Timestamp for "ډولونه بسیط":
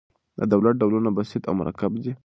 0.81-1.43